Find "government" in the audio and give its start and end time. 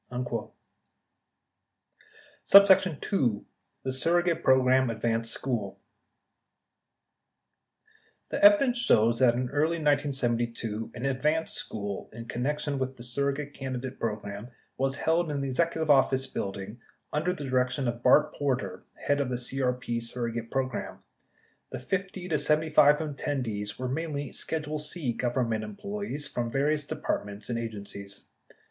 25.13-25.63